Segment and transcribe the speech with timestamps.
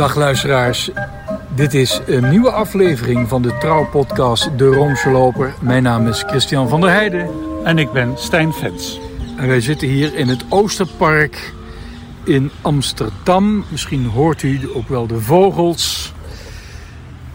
[0.00, 0.90] Dag luisteraars,
[1.54, 5.54] dit is een nieuwe aflevering van de trouwpodcast De Roomse Loper.
[5.60, 7.30] Mijn naam is Christian van der Heijden.
[7.64, 9.00] En ik ben Stijn Vens.
[9.36, 11.52] En wij zitten hier in het Oosterpark
[12.24, 13.64] in Amsterdam.
[13.68, 16.12] Misschien hoort u ook wel de vogels.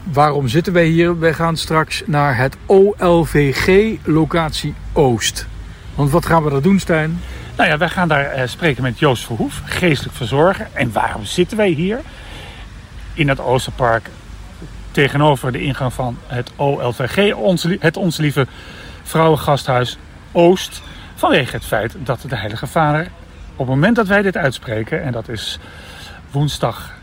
[0.03, 1.19] Waarom zitten wij hier?
[1.19, 5.47] Wij gaan straks naar het OLVG locatie Oost.
[5.95, 7.21] Want wat gaan we daar doen, Stijn?
[7.57, 10.67] Nou ja, wij gaan daar eh, spreken met Joost Verhoef, geestelijk verzorger.
[10.73, 11.99] En waarom zitten wij hier?
[13.15, 14.09] In het Oosterpark,
[14.91, 17.33] tegenover de ingang van het OLVG,
[17.79, 18.47] het Onze Lieve
[19.03, 19.97] Vrouwengasthuis
[20.31, 20.81] Oost.
[21.15, 23.07] Vanwege het feit dat de Heilige Vader,
[23.51, 25.59] op het moment dat wij dit uitspreken, en dat is
[26.31, 26.93] woensdag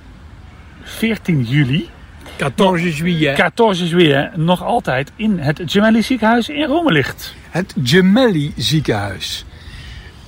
[0.83, 1.88] 14 juli,
[2.37, 3.37] 14 juillet.
[3.37, 7.35] 14 juillet, nog altijd in het Gemelli ziekenhuis in Rome ligt.
[7.51, 9.45] Het Gemelli ziekenhuis.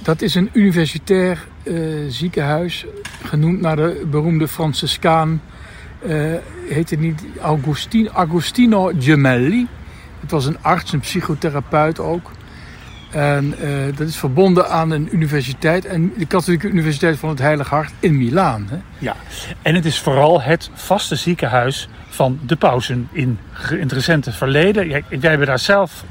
[0.02, 1.74] Dat is een universitair eh,
[2.08, 2.84] ziekenhuis,
[3.24, 5.40] genoemd naar de beroemde Franciscaan.
[6.06, 6.34] Uh,
[6.68, 9.66] heette niet Augustino, Agostino Gemelli.
[10.20, 12.30] Het was een arts, een psychotherapeut ook.
[13.10, 17.68] En uh, dat is verbonden aan een universiteit, en de Katholieke Universiteit van het Heilig
[17.68, 18.66] Hart in Milaan.
[18.70, 18.76] Hè?
[18.98, 19.16] Ja,
[19.62, 23.38] en het is vooral het vaste ziekenhuis van de pausen in,
[23.70, 24.88] in het recente verleden.
[24.88, 26.04] Wij hebben daar zelf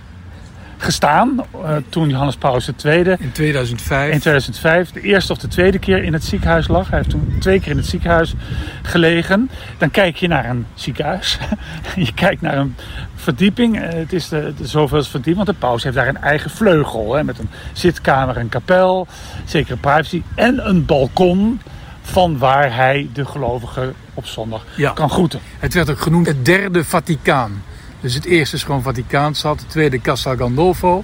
[0.84, 4.12] gestaan uh, toen Johannes Paulus II in 2005.
[4.14, 6.90] in 2005 de eerste of de tweede keer in het ziekenhuis lag.
[6.90, 8.34] Hij heeft toen twee keer in het ziekenhuis
[8.82, 9.50] gelegen.
[9.78, 11.38] Dan kijk je naar een ziekenhuis.
[11.96, 12.76] je kijkt naar een
[13.16, 13.82] verdieping.
[13.82, 17.14] Uh, het is de, de zoveelste verdieping, want de paus heeft daar een eigen vleugel.
[17.14, 19.08] Hè, met een zitkamer, een kapel,
[19.46, 21.62] zekere privacy en een balkon
[22.02, 24.92] van waar hij de gelovigen op zondag Ja.
[24.92, 25.40] kan groeten.
[25.60, 27.64] Het werd ook genoemd het derde Vaticaan.
[28.04, 31.04] Dus het eerste is gewoon Vaticaanstad, het tweede Castel Gandolfo.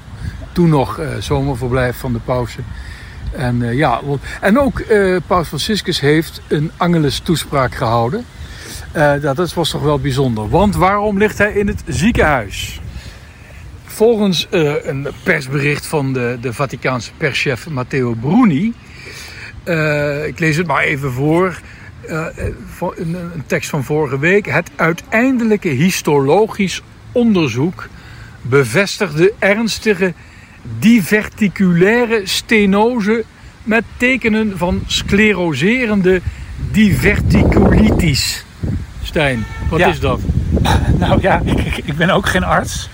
[0.51, 2.65] Toen nog eh, zomerverblijf van de pausen.
[3.31, 4.01] En, eh, ja,
[4.41, 8.25] en ook eh, Paus Franciscus heeft een Angelus toespraak gehouden.
[8.91, 10.49] Eh, dat, was toch wel bijzonder.
[10.49, 12.81] Want waarom ligt hij in het ziekenhuis?
[13.85, 18.73] Volgens een persbericht van de, de Vaticaanse perschef Matteo Bruni.
[20.25, 21.59] ik lees het maar even voor.
[22.05, 24.45] Een, een tekst van vorige week.
[24.45, 26.81] Het uiteindelijke histologisch
[27.11, 27.87] onderzoek
[28.41, 30.13] bevestigde ernstige
[30.79, 33.23] diverticulaire stenose
[33.63, 36.21] met tekenen van scleroserende
[36.71, 38.45] diverticulitis.
[39.03, 39.87] Stijn, wat Ja.
[39.87, 40.19] is dat?
[40.99, 42.89] Nou ja, ik, ik ben ook geen arts.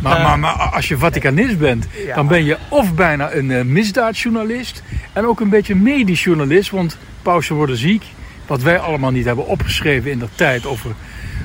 [0.00, 0.24] Maar, Eh.
[0.24, 2.14] maar, maar als je Vaticanist bent, Ja.
[2.14, 6.96] dan ben je of bijna een eh, misdaadjournalist en ook een beetje medisch journalist, want
[7.22, 8.04] pausen worden ziek.
[8.46, 10.90] Wat wij allemaal niet hebben opgeschreven in de tijd over,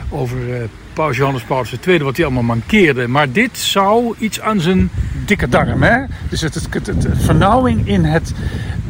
[0.09, 0.63] over eh,
[0.95, 3.07] Paus Johannes Paulus II, wat hij allemaal mankeerde.
[3.07, 4.89] Maar dit zou iets aan zijn.
[5.25, 5.83] dikke darm.
[5.83, 6.05] Hè?
[6.29, 8.33] Dus het, het, het, het vernauwing in het,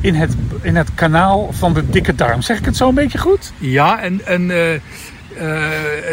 [0.02, 2.42] in, het, in het kanaal van de dikke darm.
[2.42, 3.54] Zeg ik het zo een beetje goed?
[3.58, 4.80] Ja, en, en eh, eh,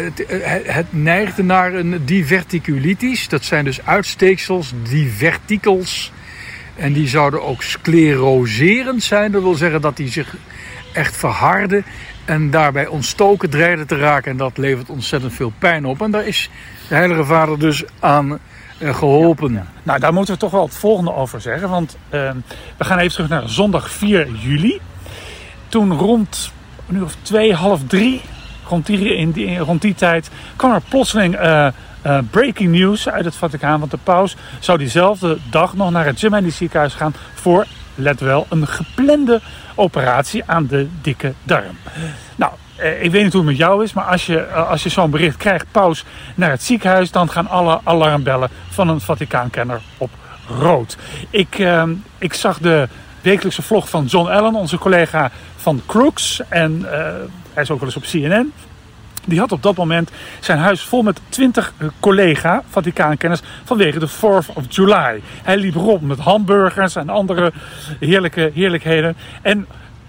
[0.03, 3.27] het, eh, het neigde naar een diverticulitis.
[3.27, 6.11] Dat zijn dus uitsteeksels, divertikels.
[6.75, 9.31] En die zouden ook scleroserend zijn.
[9.31, 10.35] Dat wil zeggen dat die zich
[10.93, 11.85] echt verharden
[12.25, 14.31] en daarbij ontstoken dreigden te raken.
[14.31, 16.01] En dat levert ontzettend veel pijn op.
[16.01, 16.49] En daar is
[16.87, 18.39] de Heilige Vader dus aan
[18.77, 19.67] eh, geholpen.
[19.83, 21.69] Nou, daar moeten we toch wel het volgende over zeggen.
[21.69, 22.31] Want eh,
[22.77, 24.79] we gaan even terug naar zondag 4 juli.
[25.67, 26.51] Toen rond
[26.89, 28.21] uur of twee, half drie,
[28.67, 31.67] rond die, in die, rond die tijd, kwam er plotseling eh,
[32.31, 33.79] breaking news uit het Vaticaan.
[33.79, 37.65] Want de paus zou diezelfde dag nog naar het Gemelli ziekenhuis gaan voor,
[37.95, 39.41] let wel, een geplande
[39.75, 41.77] operatie aan de dikke darm.
[42.35, 44.83] Nou, eh, ik weet niet hoe het met jou is, maar als je, eh, als
[44.83, 46.05] je zo'n bericht krijgt, paus
[46.35, 50.09] naar het ziekenhuis, dan gaan alle alarmbellen van een Vaticaankenner op
[50.47, 50.97] rood.
[51.29, 51.83] Ik, eh,
[52.17, 52.87] ik zag de
[53.21, 56.41] wekelijkse vlog van John Allen, onze collega van Crooks.
[56.49, 57.13] En eh,
[57.53, 58.53] hij is ook wel eens op CNN.
[59.25, 64.53] Die had op dat moment zijn huis vol met 20 collega Vaticaankenners vanwege de 4th
[64.53, 65.21] of July.
[65.43, 67.53] Hij liep rond met hamburgers en andere
[67.99, 69.15] heerlijke heerlijkheden.
[69.41, 69.67] En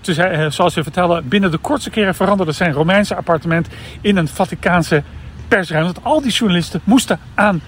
[0.09, 3.69] eh, zoals we vertellen, binnen de kortste keren veranderde zijn Romeinse appartement
[4.01, 5.03] in een Vaticaanse
[5.49, 5.93] persruimte.
[5.93, 7.61] Want al die journalisten moesten aan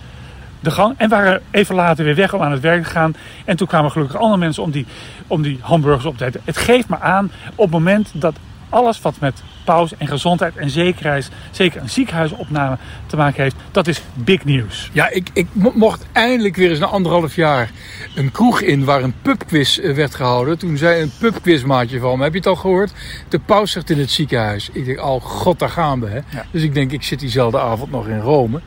[0.61, 3.15] de gang en waren even later weer weg om aan het werk te gaan.
[3.45, 4.87] En toen kwamen gelukkig andere mensen om die,
[5.27, 6.41] om die hamburgers op te eten.
[6.45, 8.37] Het geeft me aan op het moment dat
[8.69, 12.77] alles wat met paus en gezondheid en zekerheid, zeker een ziekenhuisopname
[13.07, 14.91] te maken heeft, dat is big news.
[14.93, 17.71] Ja, ik, ik mo- mocht eindelijk weer eens na anderhalf jaar
[18.15, 20.59] een kroeg in waar een pubquiz eh, werd gehouden.
[20.59, 22.93] Toen zei een pubquizmaatje van me, heb je het al gehoord?
[23.29, 24.71] De paus zegt in het ziekenhuis.
[24.73, 26.07] Ik denk, oh god, daar gaan we.
[26.07, 26.17] Hè?
[26.17, 26.45] Ja.
[26.51, 28.61] Dus ik denk, ik zit diezelfde avond nog in Rome.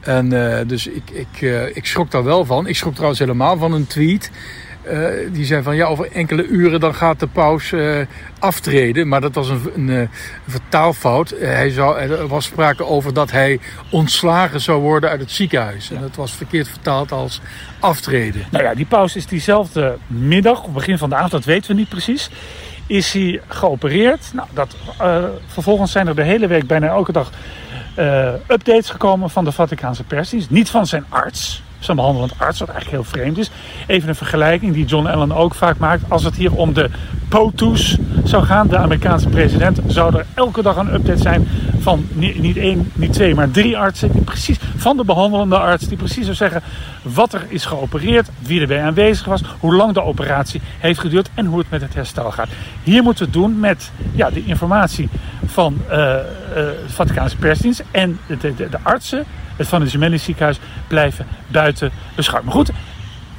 [0.00, 2.66] En eh, dus ik, ik, eh, ik schrok daar wel van.
[2.66, 4.30] Ik schrok trouwens helemaal van een tweet
[4.86, 8.00] eh, die zei van ja, over enkele uren dan gaat de paus uh,
[8.38, 9.08] aftreden.
[9.08, 10.08] Maar dat was een, een, een
[10.46, 11.34] vertaalfout.
[11.38, 13.60] hij zou, er was sprake over dat hij
[13.90, 15.90] ontslagen zou worden uit het ziekenhuis.
[15.90, 17.40] En dat was verkeerd vertaald als
[17.80, 18.42] aftreden.
[18.50, 21.76] Nou ja, die paus is diezelfde middag, op begin van de avond, dat weten we
[21.76, 22.30] niet precies
[22.88, 24.30] is hij geopereerd.
[24.32, 24.76] Nou, dat,
[25.46, 27.30] vervolgens zijn er de hele week bijna elke dag
[28.48, 30.50] updates gekomen van de Vaticaanse persdienst.
[30.50, 33.50] Niet van zijn arts, zijn behandelend arts, wat eigenlijk heel vreemd is.
[33.86, 36.02] Even een vergelijking die John Allen ook vaak maakt.
[36.08, 36.90] Als het hier om de
[37.28, 41.48] POTUS zou gaan, de Amerikaanse president, zou er elke dag een update zijn
[41.78, 44.12] van niet, één, niet twee, maar drie artsen.
[44.12, 46.62] Die precies, van de behandelende arts, die precies zou zeggen
[47.02, 51.46] wat er is geopereerd, wie erbij aanwezig was, hoe lang de operatie heeft geduurd en
[51.46, 52.48] hoe het met het herstel gaat.
[52.82, 55.08] Hier moeten we het doen met ja, de informatie
[55.48, 55.98] van uh, uh,
[56.48, 59.24] de Vaticaanse persdienst en de, de, de artsen
[59.56, 62.52] het Van de Gemelli ziekenhuis blijven buiten beschouwing.
[62.54, 62.74] Maar goed,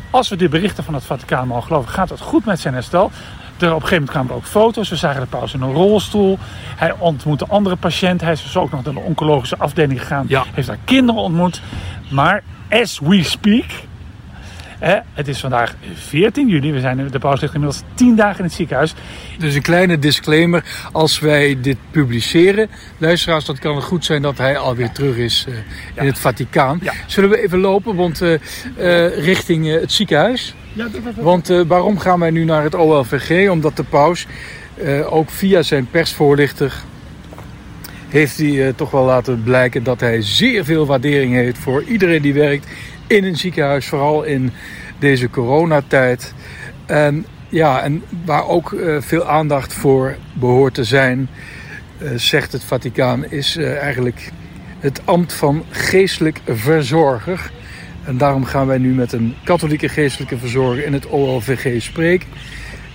[0.09, 3.11] als we de berichten van het Vaticaan mogen geloven, gaat het goed met zijn herstel.
[3.59, 4.89] Er, op een gegeven moment kwamen er ook foto's.
[4.89, 6.37] We zagen de paus in een rolstoel.
[6.75, 8.25] Hij ontmoette andere patiënten.
[8.25, 10.25] Hij is dus ook nog naar de oncologische afdeling gegaan.
[10.27, 10.43] Ja.
[10.53, 11.61] Heeft daar kinderen ontmoet.
[12.09, 13.65] Maar as we speak,
[15.13, 16.71] het is vandaag 14 juli.
[16.71, 18.93] We zijn, de paus ligt inmiddels 10 dagen in het ziekenhuis.
[19.37, 20.63] Dus een kleine disclaimer.
[20.91, 25.45] Als wij dit publiceren, luisteraars, dat kan het goed zijn dat hij alweer terug is
[25.49, 25.55] uh,
[25.93, 26.79] in het Vaticaan.
[26.81, 26.93] Ja.
[27.05, 28.39] Zullen we even lopen want, uh, uh,
[29.25, 30.55] richting het ziekenhuis?
[30.73, 33.49] Ja, dat, dat, Want waarom gaan wij nu naar het OLVG?
[33.49, 34.27] Omdat de paus
[35.09, 36.73] ook via zijn persvoorlichter
[38.07, 42.33] heeft hij toch wel laten blijken dat hij zeer veel waardering heeft voor iedereen die
[42.33, 42.67] werkt
[43.07, 44.51] in een ziekenhuis, vooral in
[44.99, 46.33] deze coronatijd.
[46.85, 51.29] En, ja, en waar ook uh, veel aandacht voor behoort te zijn,
[52.01, 54.31] uh, zegt het Vaticaan, is uh, eigenlijk
[54.79, 57.51] het ambt van geestelijk verzorger.
[58.03, 62.27] En daarom gaan wij nu met een katholieke geestelijke verzorger in het OLVG spreken.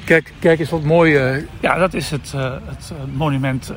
[0.05, 1.13] Kijk, kijk eens wat mooi.
[1.61, 2.33] Ja, dat is het,
[2.65, 3.73] het monument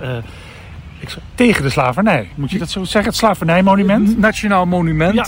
[1.36, 2.30] tegen de slavernij.
[2.36, 3.12] Moet je dat zo zeggen?
[3.12, 4.18] Het slavernijmonument?
[4.18, 5.16] Nationaal monument.
[5.16, 5.26] Ja.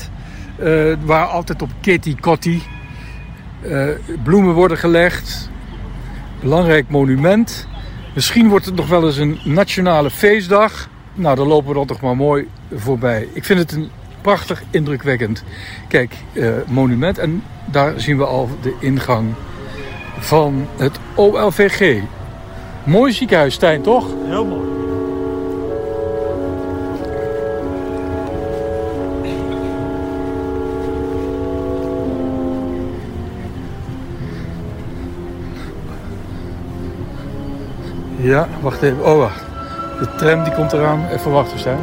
[0.63, 2.63] Uh, waar altijd op Kitty Kotti
[3.61, 3.87] uh,
[4.23, 5.49] bloemen worden gelegd.
[6.39, 7.67] Belangrijk monument.
[8.13, 10.89] Misschien wordt het nog wel eens een nationale feestdag.
[11.13, 13.27] Nou, dan lopen we dan toch maar mooi voorbij.
[13.33, 13.89] Ik vind het een
[14.21, 15.43] prachtig, indrukwekkend
[15.87, 17.17] kijk, uh, monument.
[17.17, 19.33] En daar zien we al de ingang
[20.19, 22.01] van het OLVG.
[22.83, 24.05] Mooi ziekenhuis, Stijn, toch?
[24.25, 24.86] Heel mooi.
[38.27, 39.05] Ja, wacht even.
[39.05, 39.41] Oh, wacht.
[39.99, 41.07] De tram die komt eraan.
[41.11, 41.79] Even wachten, staan.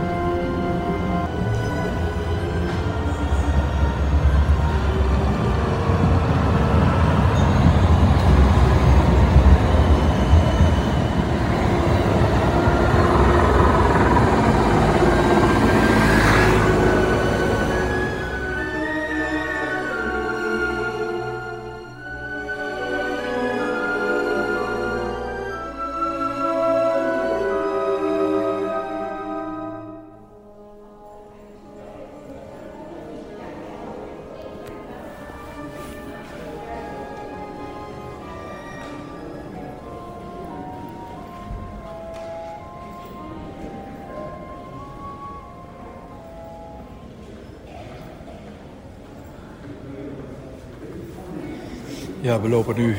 [52.24, 52.96] Ja, we lopen nu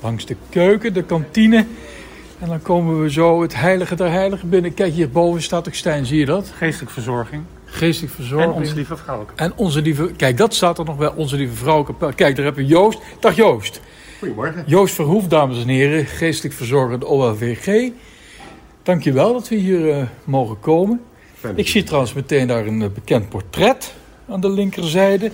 [0.00, 1.66] langs de keuken, de kantine.
[2.38, 4.74] En dan komen we zo het heilige der heiligen binnen.
[4.74, 6.52] Kijk, hierboven staat ook Stijn, zie je dat?
[6.56, 7.42] Geestelijke verzorging.
[7.64, 8.52] Geestelijke verzorging.
[8.52, 9.26] En onze lieve vrouw.
[9.34, 10.12] En onze lieve...
[10.16, 11.12] Kijk, dat staat er nog wel.
[11.16, 11.82] Onze lieve vrouw.
[11.82, 12.98] Kijk, daar hebben we Joost.
[13.20, 13.80] Dag Joost.
[14.18, 14.64] Goedemorgen.
[14.66, 16.06] Joost Verhoef, dames en heren.
[16.06, 17.90] Geestelijk verzorger de OLVG.
[18.82, 21.00] Dankjewel dat we hier uh, mogen komen.
[21.54, 23.94] Ik zie trouwens meteen daar een uh, bekend portret
[24.28, 25.30] aan de linkerzijde.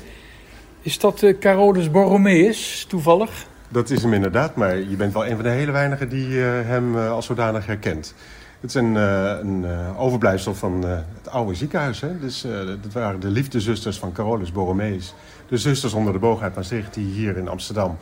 [0.83, 3.47] Is dat uh, Carolus Borromeus toevallig?
[3.69, 6.45] Dat is hem inderdaad, maar je bent wel een van de hele weinigen die uh,
[6.45, 8.15] hem uh, als zodanig herkent.
[8.61, 9.67] Het is een, een
[9.97, 12.01] overblijfsel van het oude ziekenhuis.
[12.01, 12.19] Hè?
[12.19, 12.47] Dus,
[12.83, 15.15] dat waren de liefdezusters van Carolus Borromeus.
[15.49, 17.99] De zusters onder de boog uit Maastricht die hier in Amsterdam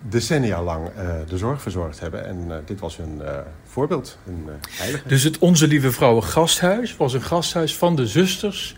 [0.00, 0.88] decennia lang
[1.28, 2.26] de zorg verzorgd hebben.
[2.26, 3.22] En dit was hun
[3.64, 5.08] voorbeeld, hun heilige.
[5.08, 8.76] Dus het Onze Lieve Vrouwen gasthuis was een gasthuis van de zusters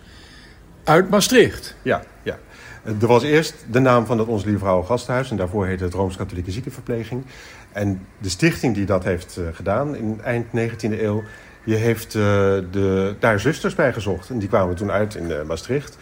[0.85, 1.77] uit Maastricht?
[1.83, 2.39] Ja, ja.
[2.85, 5.31] Er was eerst de naam van het Ons Lieve Vrouwen Gasthuis...
[5.31, 7.25] en daarvoor heette het Rooms-Katholieke Ziekenverpleging.
[7.73, 11.23] En de stichting die dat heeft uh, gedaan in eind 19e eeuw...
[11.65, 14.31] die heeft uh, de, daar zusters bij gezocht.
[14.31, 15.99] En die kwamen toen uit in uh, Maastricht.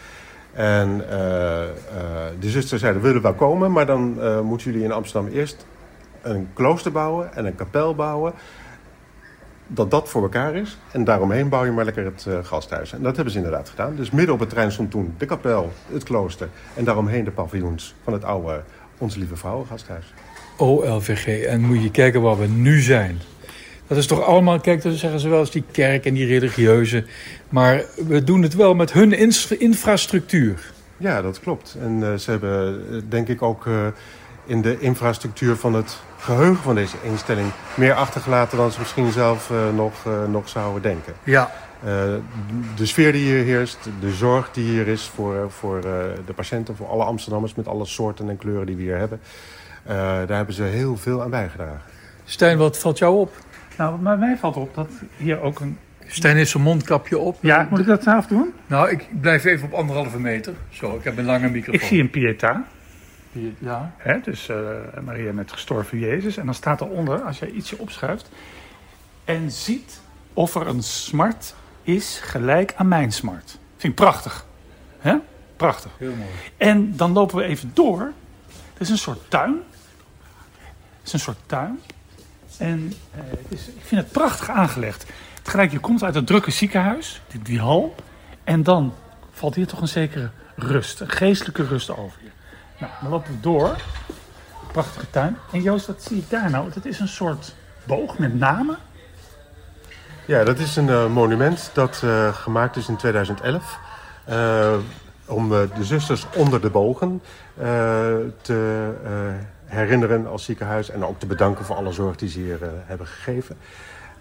[0.53, 1.69] En eh, eh,
[2.39, 5.65] de zuster zeiden, we willen wel komen, maar dan eh, moeten jullie in Amsterdam eerst
[6.21, 8.33] een klooster bouwen en een kapel bouwen.
[9.73, 10.77] Dat dat voor elkaar is.
[10.91, 12.93] En daaromheen bouw je maar lekker het eh, gasthuis.
[12.93, 13.95] En dat hebben ze inderdaad gedaan.
[13.95, 16.49] Dus midden op het terrein stond toen de kapel, het klooster.
[16.73, 18.61] En daaromheen de paviljoens van het oude
[18.97, 20.13] Onze Lieve Vrouwen gasthuis.
[20.57, 21.43] OLVG.
[21.43, 23.19] En moet je kijken waar we nu zijn.
[23.87, 27.05] Dat is toch allemaal, kijk, dan zeggen ze wel eens die kerk en die religieuze.
[27.49, 29.13] Maar we doen het wel met hun
[29.59, 30.71] infrastructuur.
[30.97, 31.77] Ja, dat klopt.
[31.81, 33.67] En eh, ze hebben eh, denk ik ook
[34.45, 39.51] in de infrastructuur van het geheugen van deze instelling meer achtergelaten dan ze misschien zelf
[39.51, 41.13] eh, nog, eh, nog zouden denken.
[41.23, 41.51] Ja.
[41.83, 41.91] Eh,
[42.75, 45.83] de sfeer die hier heerst, de zorg die hier is voor, voor eh,
[46.25, 49.19] de patiënten, voor alle Amsterdammers met alle soorten en kleuren die we hier hebben.
[49.83, 51.81] eh, daar hebben ze heel veel aan bijgedragen.
[52.25, 53.33] Stijn, wat valt jou op?
[53.77, 55.77] Nou, maar mij valt op dat hier ook een...
[56.07, 57.37] Stijn heeft zijn mondkapje op.
[57.39, 58.53] Ja, moet ik dat zelf doen?
[58.67, 60.53] Nou, ik blijf even op anderhalve meter.
[60.69, 61.73] Zo, ik heb een lange microfoon.
[61.81, 62.63] Ik zie een pieta.
[63.57, 63.93] Ja.
[63.97, 64.57] Hè, dus eh,
[65.03, 66.37] Maria met gestorven Jezus.
[66.37, 68.29] En dan staat eronder, als jij ietsje opschuift...
[69.25, 70.01] en ziet
[70.33, 73.57] of er een smart is gelijk aan mijn smart.
[73.77, 74.45] Vind ik prachtig.
[74.99, 75.15] Hè?
[75.55, 75.91] Prachtig.
[75.97, 76.29] Heel mooi.
[76.57, 78.11] En dan lopen we even door.
[78.73, 79.61] Het is een soort tuin.
[80.97, 81.79] Het is een soort tuin.
[82.57, 85.05] En eh, het is, ik vind het prachtig aangelegd.
[85.41, 87.95] Tegelijk, je komt uit het drukke ziekenhuis, die, die hal.
[88.43, 88.93] En dan
[89.31, 92.20] valt hier toch een zekere rust, een geestelijke rust over.
[92.81, 93.75] Nou, dan lopen we door.
[94.71, 95.37] Prachtige tuin.
[95.51, 96.71] En Joost, wat zie ik daar nou?
[96.73, 98.77] Dat is een soort boog met namen.
[100.25, 103.79] Ja, dat is een eh, monument dat eh, gemaakt is in 2011.
[104.25, 104.73] eh,
[105.25, 107.21] om de zusters onder de bogen
[108.41, 108.91] te
[109.65, 110.89] herinneren als ziekenhuis.
[110.89, 113.57] En ook te bedanken voor alle zorg die ze hier hebben gegeven.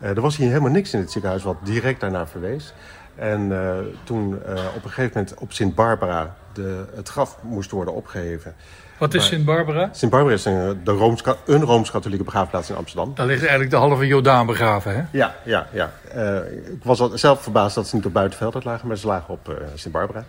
[0.01, 2.75] Er was hier helemaal niks in het ziekenhuis wat direct daarnaar verwees.
[3.15, 3.73] En eh,
[4.05, 8.55] toen eh, op een gegeven moment op Sint-Barbara de, het graf moest worden opgeheven.
[8.99, 9.89] Wat is Maar- Sint-Barbara?
[9.93, 13.13] Sint-Barbara is een, de Rooms, een Rooms-Katholieke begraafplaats in Amsterdam.
[13.15, 15.03] Daar ligt eigenlijk de halve Jordaan begraven, hè?
[15.13, 15.91] Ja, ja, ja.
[16.15, 16.37] Eh,
[16.73, 19.55] ik was zelf verbaasd dat ze niet op Buitenveld lagen, maar ze lagen op eh
[19.75, 20.25] Sint-Barbara.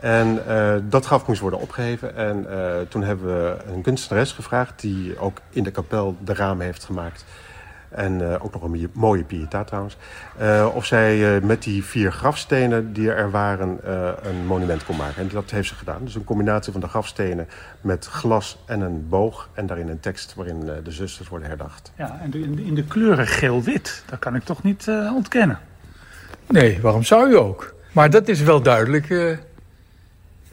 [0.00, 0.42] En
[0.88, 2.16] dat graf moest worden opgeheven.
[2.16, 2.46] En
[2.88, 7.24] toen hebben we een kunstenares gevraagd die ook in de kapel de ramen heeft gemaakt.
[7.90, 9.96] En eh, ook nog een mooie pieta trouwens.
[10.38, 14.96] Eh, of zij eh, met die vier grafstenen die er waren eh, een monument kon
[14.96, 15.22] maken.
[15.22, 16.04] En dat heeft ze gedaan.
[16.04, 17.48] Dus een combinatie van de grafstenen
[17.80, 19.48] met glas en een boog.
[19.54, 21.92] En daarin een tekst waarin de zusters worden herdacht.
[21.96, 24.02] Ja, en de- in de, in de kleuren geel-wit.
[24.06, 25.58] Dat kan ik toch niet eh, ontkennen.
[26.48, 27.74] Nee, waarom zou je ook?
[27.92, 29.10] Maar dat is wel duidelijk.
[29.10, 29.36] eh,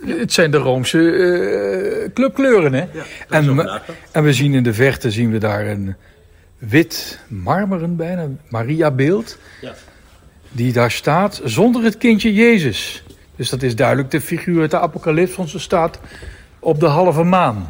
[0.06, 2.86] het zijn de Roomse eh, clubkleuren, hè?
[3.30, 3.80] en, we-
[4.12, 5.96] en we zien in de verte zien we daar een
[6.58, 9.38] wit marmeren bijna Maria-beeld.
[9.62, 9.74] Ja.
[10.52, 13.04] Die daar staat zonder het kindje Jezus.
[13.36, 16.00] Dus dat is duidelijk de figuur uit de apocalyps, want ze staat
[16.60, 17.68] op de halve maan.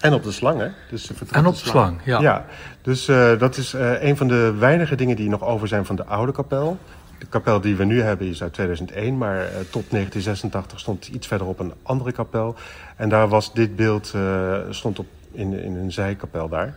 [0.00, 0.68] En op de slang, hè?
[0.90, 2.20] Dus ze En op de slang, ja.
[2.20, 2.46] Ja,
[2.82, 5.96] dus eh, dat is eh, een van de weinige dingen die nog over zijn van
[5.96, 6.78] de oude kapel.
[7.18, 11.26] De kapel die we nu hebben is uit 2001, maar eh, tot 1986 stond iets
[11.26, 12.54] verderop een andere kapel.
[12.96, 16.74] En daar was dit beeld eh, stond op in, in een zijkapel daar.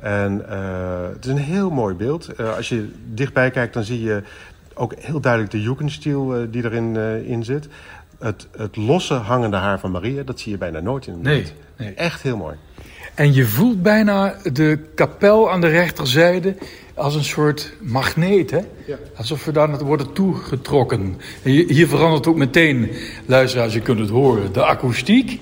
[0.00, 2.28] En eh, het is een heel mooi beeld.
[2.28, 4.22] Eh, als je dichtbij kijkt, dan zie je
[4.74, 7.68] ook heel duidelijk de Jugendstil eh, die erin in zit.
[8.18, 11.42] Het, het losse hangende haar van Maria, dat zie je bijna nooit in een Nee,
[11.42, 11.52] beeld.
[11.76, 11.94] nee.
[11.94, 12.56] Echt heel mooi.
[13.14, 16.56] En je voelt bijna de kapel aan de rechterzijde
[16.94, 18.50] als een soort magneet.
[18.50, 18.58] Hè?
[19.16, 21.00] Alsof we daar naartoe worden toegetrokken.
[21.42, 22.90] En hier hier verandert ook meteen,
[23.26, 25.40] luisteraars, je kunt het horen, de akoestiek.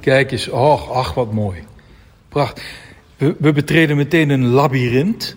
[0.00, 1.58] Kijk eens, och, ach wat mooi.
[2.28, 2.64] Prachtig.
[3.20, 5.36] We, we betreden meteen een labyrint.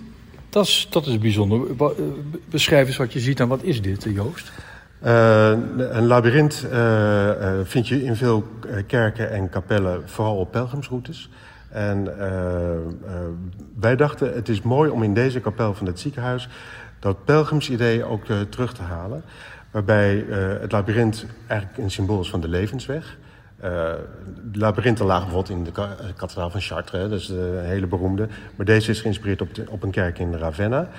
[0.50, 1.62] Dat is, dat is bijzonder.
[1.78, 1.88] Eh,
[2.50, 4.52] Beschrijf eens wat je ziet en wat is dit, eh, Joost?
[5.00, 10.52] Eh, een labyrint eh, eh, vind je in veel eh, kerken en kapellen, vooral op
[10.52, 11.30] pelgrimsroutes.
[11.70, 12.80] En eh, eh,
[13.80, 16.50] wij dachten, het is mooi om in deze kapel van het ziekenhuis
[17.00, 19.24] dat pelgrimsidee ook terug te halen.
[19.72, 23.18] Waarbij eh, het labyrint eigenlijk een symbool is van de levensweg.
[23.64, 23.94] Eh
[24.52, 28.28] de labyrinthen lagen bijvoorbeeld in de eh, kathedraal van Chartres, dat is een hele beroemde.
[28.56, 30.90] Maar deze is geïnspireerd op, op een kerk in Ravenna.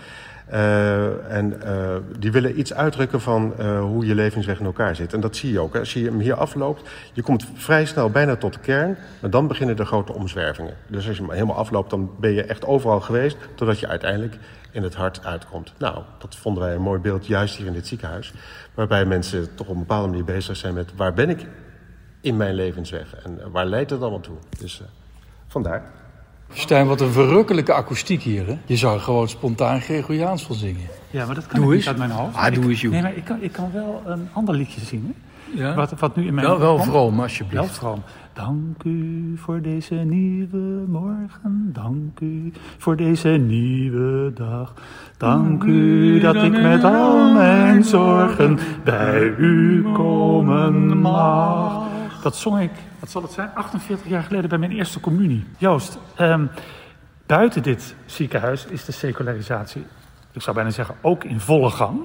[0.46, 5.12] Eh, en eh, die willen iets uitdrukken van eh, hoe je levensweg in elkaar zit.
[5.12, 5.72] En dat zie je ook.
[5.72, 5.78] Hè.
[5.78, 8.96] Als je hem hier afloopt, je komt vrij snel bijna tot de kern.
[9.20, 10.74] Maar dan beginnen de grote omzwervingen.
[10.86, 13.36] Dus als je hem helemaal afloopt, dan ben je echt overal geweest.
[13.54, 14.36] Totdat je uiteindelijk
[14.70, 15.72] in het hart uitkomt.
[15.78, 18.32] Nou, dat vonden wij een mooi beeld, juist hier in dit ziekenhuis.
[18.74, 20.92] Waarbij mensen toch op een bepaalde manier bezig zijn met...
[20.96, 21.46] waar ben ik
[22.24, 23.14] in mijn levensweg?
[23.24, 24.36] En eh, waar leidt het allemaal toe?
[24.58, 24.86] Dus eh,
[25.48, 25.82] vandaar.
[26.52, 28.46] Stijn, wat een verrukkelijke akoestiek hier.
[28.46, 28.58] Hè?
[28.66, 30.86] Je zou gewoon spontaan Gregoriaans van zingen.
[31.10, 32.36] Ja, maar dat kan Doe ik niet uit mijn hoofd.
[32.36, 32.92] Ah, Ik- doe eens, joh.
[32.92, 35.14] Nee, maar ik kan, ik kan wel een ander liedje zingen.
[35.54, 35.74] Ja.
[35.74, 37.70] Wat, wat nu in mijn Wel, wel vroom, Wel alsjeblieft.
[37.76, 38.02] vroom.
[38.32, 41.70] Dank u voor deze nieuwe morgen.
[41.72, 44.74] Dank u voor deze nieuwe dag.
[45.16, 51.82] Dank u dat ik met al mijn zorgen bij u komen mag.
[52.24, 55.44] Dat zong ik, wat zal het zijn, 48 jaar geleden bij mijn eerste communie.
[55.58, 56.46] Joost, ehm,
[57.26, 59.86] buiten dit ziekenhuis is de secularisatie,
[60.32, 62.00] ik zou bijna zeggen, ook in volle gang.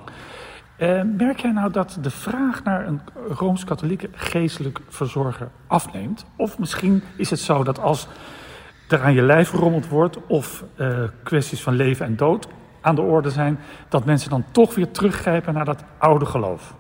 [0.75, 6.25] Eh, merk jij nou dat de vraag naar een rooms-katholieke geestelijk verzorger afneemt?
[6.35, 8.07] Of misschien is het zo dat als
[8.87, 12.47] er aan je lijf gerommeld wordt of eh, kwesties van leven en dood
[12.81, 13.59] aan de orde zijn,
[13.89, 16.77] dat mensen dan toch weer teruggrijpen naar dat oude geloof?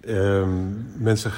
[0.00, 1.30] Ehm, mensen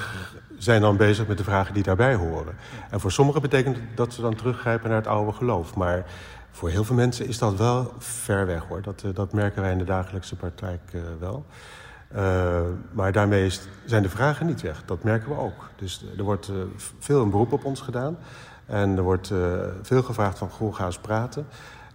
[0.63, 2.55] zijn dan bezig met de vragen die daarbij horen.
[2.89, 5.75] En voor sommigen betekent dat ze dan teruggrijpen naar het oude geloof.
[5.75, 6.05] Maar
[6.51, 8.81] voor heel veel mensen is dat wel ver weg hoor.
[8.81, 11.45] Dat, eh, dat merken wij in de dagelijkse praktijk eh, wel.
[12.07, 13.51] Eh, maar daarmee
[13.85, 14.83] zijn de vragen niet weg.
[14.85, 15.69] Dat merken we ook.
[15.75, 16.51] Dus er wordt
[16.99, 18.17] veel een beroep op ons gedaan.
[18.65, 19.31] En er wordt
[19.81, 21.47] veel gevraagd van, goh, ga eens praten.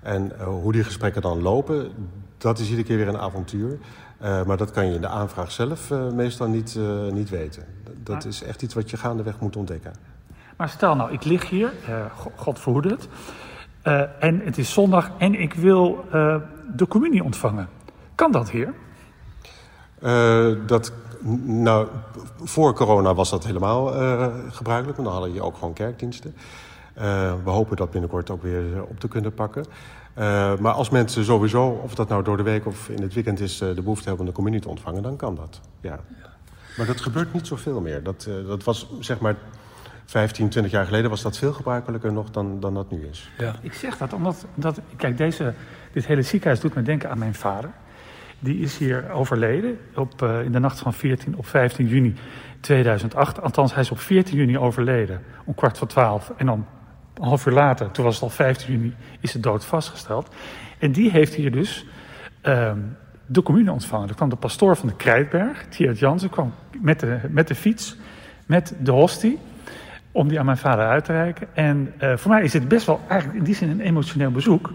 [0.02, 1.92] En hoe die gesprekken dan lopen,
[2.38, 3.78] dat is iedere keer weer een avontuur.
[4.18, 7.64] Eh, maar dat kan je in de aanvraag zelf eh, meestal niet, eh, niet weten.
[8.02, 9.92] Dat is echt iets wat je gaandeweg moet ontdekken.
[10.56, 11.72] Maar stel nou, ik lig hier,
[12.16, 13.08] Go- God verhoede het,
[14.20, 16.04] en het is zondag en ik wil
[16.74, 17.68] de communie ontvangen.
[18.14, 18.74] Kan dat hier?
[20.00, 20.92] Eh, dat,
[21.42, 21.88] nou,
[22.42, 23.86] voor corona was dat helemaal
[24.50, 26.34] gebruikelijk, want dan hadden je ook gewoon kerkdiensten.
[27.44, 29.64] We hopen dat binnenkort ook weer op te kunnen pakken.
[30.18, 33.40] Eh, maar als mensen sowieso, of dat nou door de week of in het weekend
[33.40, 35.60] is, eh, de behoefte hebben om de communie te ontvangen, dan kan dat.
[35.80, 36.00] Ja.
[36.78, 38.02] Maar dat gebeurt niet zoveel meer.
[38.02, 39.36] Dat, eh, dat was zeg maar
[40.04, 43.30] 15, 20 jaar geleden was dat veel gebruikelijker nog dan, dan dat nu is.
[43.38, 43.54] Ja.
[43.62, 45.54] Ik zeg dat omdat, dat, kijk, deze,
[45.92, 47.70] dit hele ziekenhuis doet me denken aan mijn vader.
[48.38, 52.14] Die is hier overleden op, eh, in de nacht van 14 op 15 juni
[52.60, 53.40] 2008.
[53.40, 56.32] Althans, hij is op 14 juni overleden, om kwart voor twaalf.
[56.36, 56.66] En dan
[57.18, 60.28] een half uur later, toen was het al 15 juni, is de dood vastgesteld.
[60.78, 61.86] En die heeft hier dus
[62.40, 62.78] ehm,
[63.26, 64.08] de commune ontvangen.
[64.08, 67.96] Er kwam de pastoor van de Krijtberg, Thiert Jansen, kwam met de, met de fiets,
[68.46, 69.38] met de hostie
[70.12, 71.48] om die aan mijn vader uit te reiken.
[71.54, 74.72] En eh, voor mij is dit best wel eigenlijk in die zin een emotioneel bezoek.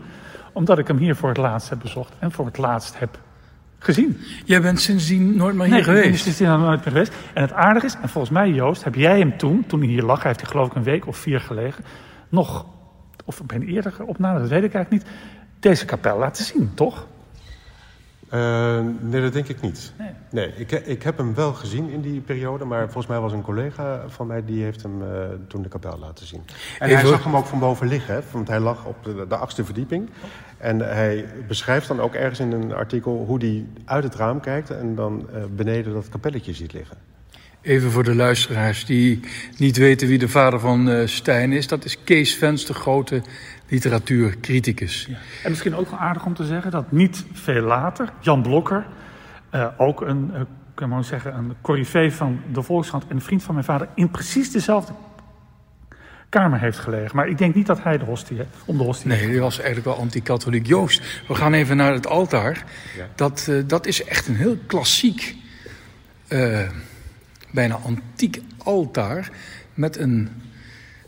[0.53, 3.19] Omdat ik hem hier voor het laatst heb bezocht en voor het laatst heb
[3.79, 4.17] gezien.
[4.45, 6.23] Jij bent sindsdien nooit meer hier geweest.
[6.23, 7.13] sindsdien nog nooit meer geweest.
[7.33, 10.03] En het aardige is, en volgens mij Joost, heb jij hem toen, toen hij hier
[10.03, 11.83] lag, hij heeft hier geloof ik een week of vier gelegen,
[12.33, 12.65] nog,
[13.25, 15.13] of bij een eerdere opname, dat weet ik eigenlijk niet,
[15.59, 17.07] deze kapel laten zien, toch?
[18.29, 19.93] Eh, nee, dat denk ik niet.
[19.97, 20.09] Nee.
[20.31, 23.41] Nee, ik, ik heb hem wel gezien in die periode, maar volgens mij was een
[23.41, 25.09] collega van mij die heeft hem eh,
[25.47, 26.41] toen de kapel laten zien.
[26.79, 29.35] En hij zag hem ook van boven liggen, hè, want hij lag op de, de
[29.35, 30.09] achtste verdieping.
[30.57, 34.69] En hij beschrijft dan ook ergens in een artikel hoe hij uit het raam kijkt
[34.69, 36.97] en dan eh, beneden dat kapelletje ziet liggen.
[37.63, 39.19] Even voor de luisteraars die
[39.57, 41.67] niet weten wie de vader van eh, Stijn is.
[41.67, 43.21] Dat is Kees Vens, de grote
[43.67, 45.09] literatuurcriticus.
[45.43, 48.85] En misschien ook wel aardig om te zeggen dat niet veel later Jan Blokker,
[49.49, 50.41] eh, ook een, eh,
[50.73, 54.11] kan maar zeggen, een corrivee van de Volkskrant en een vriend van mijn vader, in
[54.11, 54.93] precies dezelfde
[56.29, 57.15] kamer heeft gelegen.
[57.15, 59.85] Maar ik denk niet dat hij de hostie, om de hostie Nee, die was eigenlijk
[59.85, 60.67] wel anti-katholiek.
[60.67, 62.63] Joost, we gaan even naar het altaar.
[62.97, 63.07] Ja.
[63.15, 65.35] Dat, eh, dat is echt een heel klassiek,
[67.53, 69.31] bijna antiek altaar.
[69.73, 70.29] Met een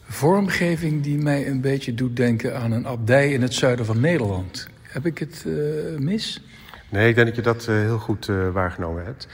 [0.08, 4.68] vormgeving die mij een beetje doet denken aan een abdij in het zuiden van Nederland.
[4.82, 6.42] Heb ik het eh, mis?
[6.90, 9.28] Nee, ik denk dat je dat eh, heel goed eh, waargenomen hebt.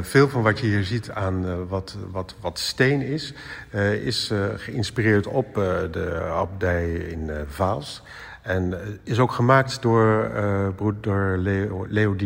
[0.00, 3.34] Veel van wat je hier ziet aan wat, wat, wat steen is,
[4.02, 5.54] is geïnspireerd op
[5.92, 8.02] de abdij in Vaals.
[8.42, 10.30] En is ook gemaakt door
[10.76, 11.38] broeder
[11.88, 12.16] Leo.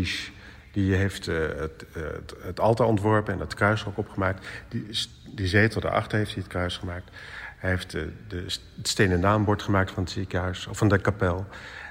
[0.73, 2.03] Die heeft eh, het, eh,
[2.43, 4.47] het, altaar ontworpen en het kruis ook opgemaakt.
[4.69, 4.87] Die,
[5.35, 7.11] die zetel daarachter heeft hij het kruis gemaakt.
[7.59, 8.45] Hij heeft eh, de,
[8.77, 11.47] het stenen naambord gemaakt van het ziekenhuis, of van de kapel.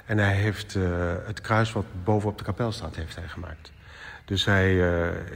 [0.06, 0.76] En hij heeft
[1.26, 3.72] het kruis wat bovenop de kapel staat, heeft hij gemaakt.
[4.24, 4.76] Dus hij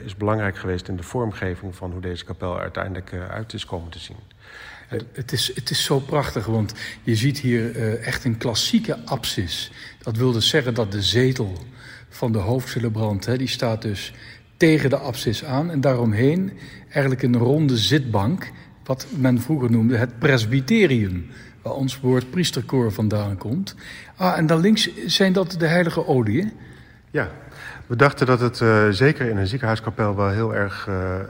[0.05, 3.99] is belangrijk geweest in de vormgeving van hoe deze kapel uiteindelijk uit is komen te
[3.99, 4.17] zien.
[5.13, 9.73] Het is, het is zo prachtig, want je ziet hier echt een klassieke apsis.
[10.03, 11.67] Dat wil dus zeggen dat de zetel
[12.16, 14.12] van de hoofdcelebrant, hè, die staat dus
[14.57, 15.70] tegen de apsis aan.
[15.70, 16.52] En daaromheen
[16.90, 18.50] eigenlijk een ronde zitbank,
[18.85, 21.26] wat men vroeger noemde het presbyterium.
[21.62, 23.74] Waar ons woord priesterkoor vandaan komt.
[24.16, 26.52] Ah, en dan links zijn dat de heilige olieën.
[27.11, 27.31] Ja,
[27.87, 31.26] we dachten dat het eh, zeker in een ziekenhuiskapel wel heel erg eh, eh,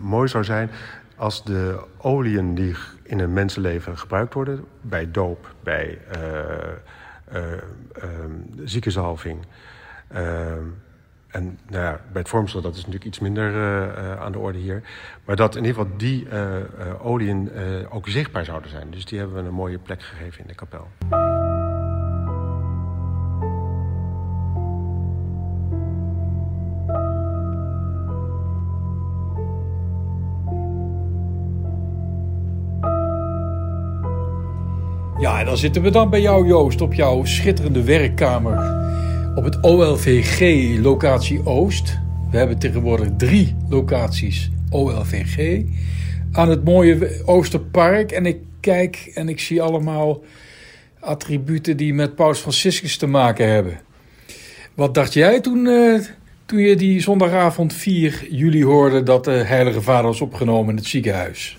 [0.00, 0.70] mooi zou zijn
[1.16, 5.98] als de oliën die in een mensenleven gebruikt worden, bij doop, bij
[8.64, 9.38] ziekenzalving,
[10.10, 13.52] en nou ja, bij het vormsel, dat is natuurlijk iets minder
[14.18, 14.82] aan de orde hier.
[15.24, 16.26] Maar dat in ieder geval die
[17.02, 17.50] oliën
[17.90, 18.90] ook zichtbaar zouden zijn.
[18.90, 20.88] Dus die hebben we een mooie plek gegeven in de kapel.
[35.18, 38.88] Ja, en dan zitten we dan bij jou, Joost, op jouw schitterende werkkamer.
[39.34, 41.98] Op het OLVG locatie Oost.
[42.30, 45.64] We hebben tegenwoordig drie locaties OLVG.
[46.32, 48.12] Aan het mooie Oosterpark.
[48.12, 50.22] En ik kijk en ik zie allemaal
[51.00, 53.80] attributen die met Paus Franciscus te maken hebben.
[54.74, 56.00] Wat dacht jij toen, uh,
[56.46, 60.86] toen je die zondagavond 4 juli hoorde dat de Heilige Vader was opgenomen in het
[60.86, 61.54] ziekenhuis?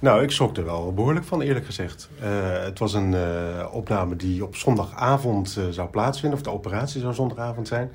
[0.00, 2.08] Nou, ik schrok er wel behoorlijk van, eerlijk gezegd.
[2.22, 2.26] Uh,
[2.62, 7.14] het was een uh, opname die op zondagavond uh, zou plaatsvinden, of de operatie zou
[7.14, 7.92] zondagavond zijn.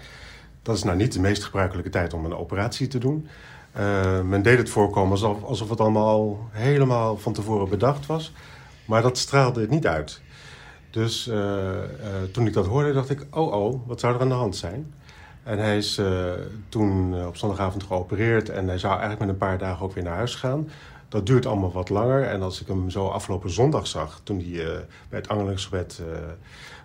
[0.62, 3.28] Dat is nou niet de meest gebruikelijke tijd om een operatie te doen.
[4.26, 8.34] men deed het voorkomen alsof, alsof het allemaal helemaal van tevoren bedacht was.
[8.86, 10.22] Maar dat straalde het niet uit.
[10.90, 11.32] Dus
[12.32, 14.94] toen ik dat hoorde, dacht ik: oh, oh, wat zou er aan de hand zijn?
[15.44, 16.02] En hij is
[16.70, 20.16] toen op zondagavond geopereerd en hij zou eigenlijk met een paar dagen ook weer naar
[20.16, 20.70] huis gaan.
[21.16, 22.24] Dat duurt allemaal wat langer.
[22.24, 24.66] En als ik hem zo afgelopen zondag zag, toen hij uh,
[25.10, 26.18] bij het Angelingsgebed uh,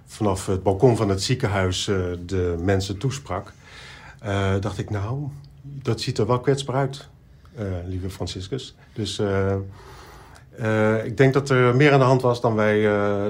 [0.06, 3.52] vanaf het balkon van het ziekenhuis uh, de mensen toesprak,
[4.60, 5.28] dacht ik, nou,
[5.62, 7.08] dat ziet er wel kwetsbaar uit,
[7.86, 8.74] lieve Franciscus.
[8.92, 9.18] Dus
[11.04, 12.82] ik denk dat er meer aan de hand was dan wij,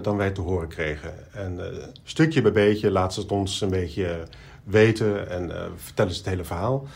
[0.03, 1.33] dan wij te horen kregen.
[1.33, 1.59] En
[2.03, 4.23] stukje bij beetje laat ze het ons een beetje
[4.65, 6.87] weten en vertellen ze het hele verhaal.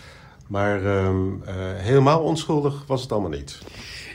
[0.47, 1.31] Maar ehm,
[1.77, 3.59] helemaal onschuldig was het allemaal niet.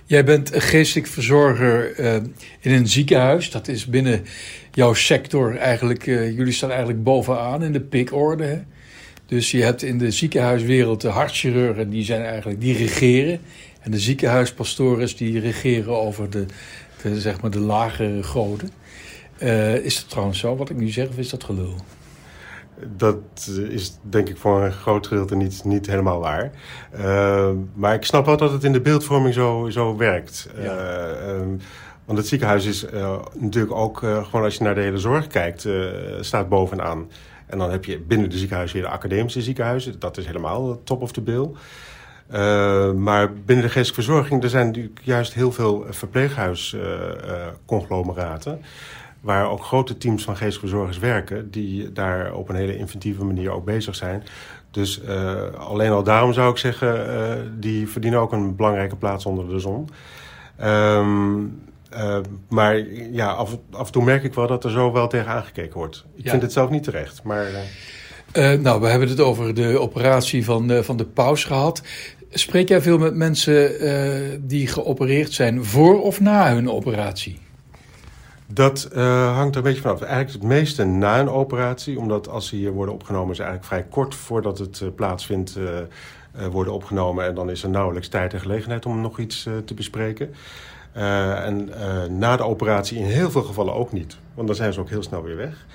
[0.10, 2.14] Jij bent geestelijk verzorger uh,
[2.60, 3.52] in een ziekenhuis.
[3.52, 4.26] Dat is binnen
[4.72, 6.06] jouw sector eigenlijk.
[6.06, 8.44] Uh, jullie staan eigenlijk bovenaan in de pikorde.
[8.44, 8.60] Hè?
[9.26, 13.40] Dus je hebt in de ziekenhuiswereld de hartchirurgen, die zijn eigenlijk die regeren.
[13.82, 16.46] En de ziekenhuispastoren die regeren over de,
[17.02, 18.70] de, zeg maar de lagere goden.
[19.44, 21.76] Uh, is dat trouwens zo wat ik nu zeg, of is dat gelul?
[22.88, 26.52] Dat is denk ik voor een groot gedeelte niet, niet helemaal waar.
[27.00, 30.50] Uh, maar ik snap wel dat het in de beeldvorming zo, zo werkt.
[30.58, 30.64] Ja.
[30.64, 31.60] Uh, um,
[32.06, 35.68] want het ziekenhuis is uh, natuurlijk ook, gewoon als je naar de hele zorg kijkt,
[36.20, 37.10] staat bovenaan.
[37.46, 40.00] En dan heb je binnen de ziekenhuizen weer de academische ziekenhuizen.
[40.00, 41.50] Dat is helemaal top of the bill.
[42.94, 48.62] maar binnen de geestelijke verzorging, er zijn natuurlijk juist heel veel verpleeghuisconglomeraten
[49.22, 51.52] waar ook grote teams van geestverzorgers werken...
[51.52, 54.24] die daar op een hele inventieve manier ook bezig zijn.
[54.72, 57.10] Dus uh, alleen al daarom zou ik zeggen...
[57.10, 59.90] Uh, die verdienen ook een belangrijke plaats onder de zon.
[60.64, 61.62] Um,
[61.94, 62.18] uh,
[62.50, 62.78] maar
[63.12, 66.06] ja, af, af, en toe merk ik wel dat er zo wel tegen aangekeken wordt.
[66.16, 66.30] Ik ja.
[66.30, 67.48] vind het zelf niet terecht, maar...
[68.34, 71.82] nou, we hebben het over de operatie van, van de paus gehad.
[72.30, 77.40] Spreek jij veel met mensen die geopereerd zijn voor of na hun operatie?
[78.54, 80.02] Dat uh, hangt er een beetje vanaf.
[80.02, 83.84] Eigenlijk het meeste na een operatie, omdat als ze hier worden opgenomen, is eigenlijk vrij
[83.84, 87.26] kort voordat het uh, plaatsvindt, uh, worden opgenomen.
[87.26, 90.34] En dan is er nauwelijks tijd en gelegenheid om nog iets te bespreken.
[90.94, 91.70] en
[92.10, 95.04] na de operatie in heel veel gevallen ook niet, want dan zijn ze ook heel
[95.04, 95.66] snel weer weg.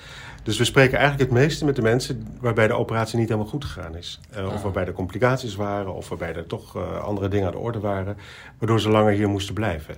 [0.45, 3.65] Dus we spreken eigenlijk het meeste met de mensen waarbij de operatie niet helemaal goed
[3.65, 4.19] gegaan is.
[4.37, 7.57] Uh, of waarbij er complicaties waren, of waarbij er toch uh, andere dingen aan de
[7.57, 8.17] orde waren,
[8.57, 9.95] waardoor ze langer hier moesten blijven.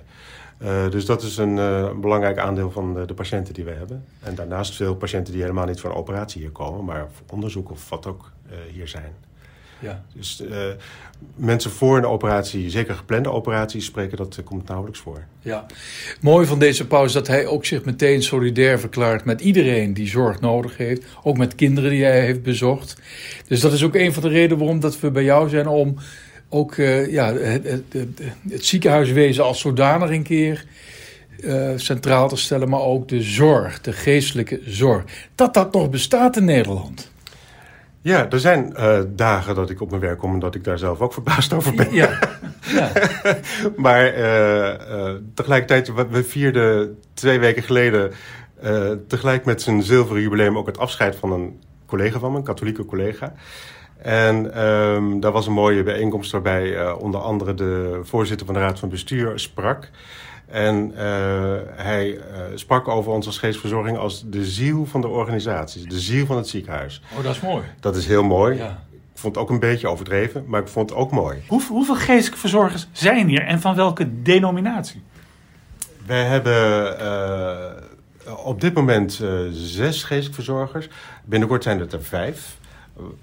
[0.62, 4.04] Uh, dus dat is een uh, belangrijk aandeel van de, de, patiënten die we hebben.
[4.20, 7.70] En daarnaast veel patiënten die helemaal niet voor een operatie hier komen, maar voor onderzoek
[7.70, 9.12] of wat ook uh, hier zijn.
[9.80, 10.04] Ja.
[10.14, 10.42] Dus
[11.34, 15.24] mensen voor een operatie, zeker geplande operaties, spreken dat komt nauwelijks voor.
[15.40, 15.66] Ja,
[16.20, 20.40] mooi van deze pauze dat hij ook zich meteen solidair verklaart met iedereen die zorg
[20.40, 21.04] nodig heeft.
[21.22, 23.00] Ook met kinderen die hij heeft bezocht.
[23.46, 25.96] Dus dat is ook een van de redenen waarom dat we bij jou zijn om
[26.48, 27.82] ook uh, ja, het, het,
[28.48, 30.64] het, ziekenhuiswezen als zodanig een keer
[31.40, 35.04] uh, centraal te stellen, maar ook de zorg, de geestelijke zorg.
[35.34, 37.10] Dat dat nog bestaat in Nederland.
[38.00, 40.78] Ja, er zijn uh, dagen dat ik op mijn werk kom en dat ik daar
[40.78, 41.94] zelf ook verbaasd over ben.
[41.94, 42.18] Ja.
[42.60, 42.92] ja.
[43.76, 44.12] maar
[45.34, 48.12] tegelijkertijd, we vierden twee weken geleden
[49.06, 52.84] tegelijk met zijn zilveren jubileum ook het afscheid van een collega van me, een katholieke
[52.84, 53.34] collega.
[54.02, 58.60] En um, daar was een mooie bijeenkomst waarbij uh, onder andere de voorzitter van de
[58.60, 59.90] Raad van Bestuur sprak.
[60.46, 60.98] En uh,
[61.66, 62.20] hij uh,
[62.54, 66.48] sprak over ons als geestverzorging als de ziel van de organisatie, de ziel van het
[66.48, 67.02] ziekenhuis.
[67.16, 67.64] Oh, dat is mooi.
[67.80, 68.56] Dat is heel mooi.
[68.56, 68.82] Ja.
[68.90, 71.42] Ik vond het ook een beetje overdreven, maar ik vond het ook mooi.
[71.46, 75.02] Hoe, hoeveel geestelijke verzorgers zijn hier en van welke denominatie?
[76.06, 76.96] Wij hebben
[78.44, 79.12] op dit moment
[79.50, 80.88] zes geestelijke verzorgers.
[81.24, 82.56] Binnenkort zijn het er vijf.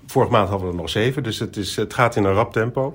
[0.06, 2.54] Vorige maand hadden we er nog zeven, dus het, is, het gaat in een rap
[2.54, 2.94] tempo.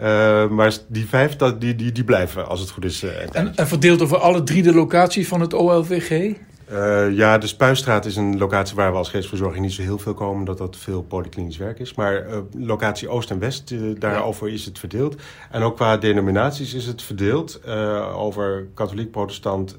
[0.00, 3.02] Uh, maar die vijf, dat, die, die, die blijven als het goed is.
[3.02, 6.34] Uh, en, en, verdeeld over alle drie de locaties van het OLVG?
[6.72, 10.14] Uh, ja, de Spuistraat is een locatie waar we als geestverzorging niet zo heel veel
[10.14, 11.94] komen, omdat dat veel polyklinisch werk is.
[11.94, 15.16] Maar locatie Oost en West, daarover is het verdeeld.
[15.50, 17.66] En ook qua denominaties is het verdeeld
[18.14, 19.76] over katholiek, protestant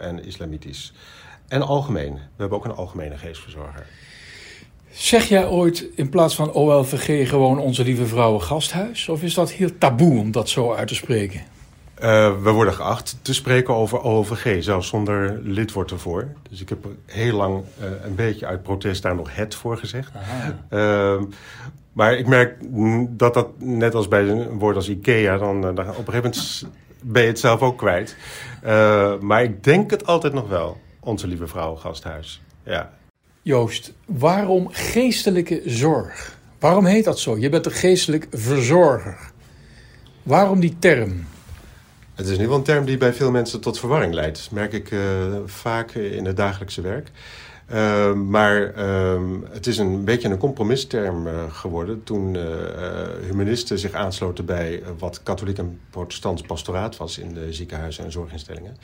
[0.00, 0.92] en islamitisch.
[1.48, 2.14] En algemeen.
[2.14, 3.86] We hebben ook een algemene geestverzorger.
[4.94, 9.08] Zeg jij ooit in plaats van OLVG gewoon onze lieve vrouwen gasthuis?
[9.08, 11.40] Of is dat heel taboe om dat zo uit te spreken?
[12.02, 16.28] Uh, we worden geacht te spreken over OLVG, zelfs zonder lidwoord ervoor.
[16.50, 20.12] Dus ik heb heel lang uh, een beetje uit protest daar nog het voor gezegd.
[20.70, 21.20] Uh,
[21.92, 22.56] maar ik merk
[23.08, 26.66] dat dat net als bij een woord als IKEA, dan, dan op een gegeven moment
[27.00, 28.16] ben je het zelf ook kwijt.
[29.20, 32.42] maar ik denk het altijd nog wel, onze lieve vrouwen gasthuis.
[32.62, 32.92] Ja.
[33.46, 36.38] Joost, waarom geestelijke zorg?
[36.58, 37.38] Waarom heet dat zo?
[37.38, 39.18] Je bent een geestelijk verzorger.
[40.22, 41.26] Waarom die term?
[42.14, 44.38] Het is ieder geval een term die bij veel mensen tot verwarring leidt.
[44.38, 45.00] Dat merk ik uh,
[45.46, 47.10] vaak in het dagelijkse werk.
[47.72, 52.36] Uh, maar uh, het is een beetje een compromisterm uh, geworden toen
[53.26, 58.76] humanisten zich aansloten bij wat katholiek en protestants pastoraat was in de ziekenhuizen en zorginstellingen.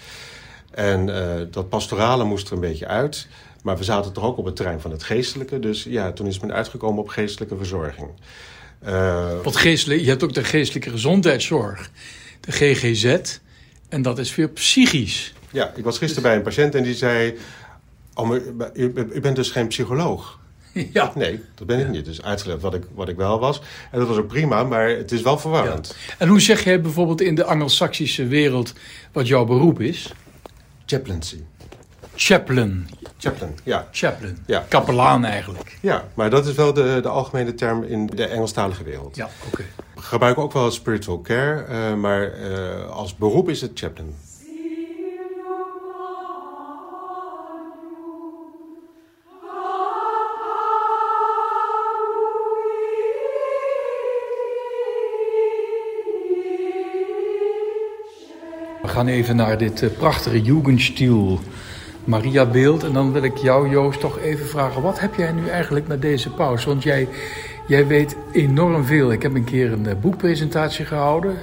[0.71, 1.07] En
[1.51, 3.29] dat pastorale moest er een beetje uit.
[3.63, 5.59] Maar we zaten toch ook op het terrein van het geestelijke.
[5.59, 8.09] Dus ja, toen is men uitgekomen op geestelijke verzorging.
[8.87, 11.91] Uh, Wat geestelijk, je hebt ook de geestelijke gezondheidszorg,
[12.41, 13.19] de GGZ.
[13.89, 15.35] En dat is weer psychisch.
[15.51, 17.39] Ja, ik was gisteren bij een patiënt en die zei...
[18.15, 18.35] Oh,
[18.75, 20.39] u, u, bent dus geen psycholoog?
[20.93, 21.13] Ja.
[21.15, 22.05] Nee, dat ben ik niet.
[22.05, 23.63] Dus uitgelegd wat ik, wat ik wel was.
[23.91, 25.97] En dat was ook prima, maar het is wel verwarrend.
[26.07, 26.15] Ja.
[26.19, 28.73] En hoe zeg jij bijvoorbeeld in de Angelsaksische wereld
[29.13, 30.13] wat jouw beroep is?
[30.87, 31.37] Chaplaincy.
[32.23, 32.89] Chaplain.
[33.19, 33.89] Chaplain, ja.
[33.91, 34.39] Chaplain.
[34.47, 34.65] Ja.
[34.69, 35.79] Kapelaan eigenlijk.
[35.81, 39.17] Ja, maar dat is wel de, de algemene term in de Engelstalige wereld.
[39.17, 39.65] Ja, oké.
[39.95, 44.15] We gebruiken ook wel spiritual care, uh, maar uh, als beroep is het chaplain.
[58.83, 61.41] We gaan even naar dit uh, prachtige Jugendstil
[62.05, 62.85] Maria-beeld.
[62.85, 66.03] En dan wil ik jou, Joost, toch even vragen: wat heb jij nu eigenlijk met
[66.03, 66.65] deze paus?
[66.65, 67.09] Want jij,
[67.67, 69.13] jij weet enorm veel.
[69.13, 71.35] Ik heb een keer een eh, boekpresentatie gehouden.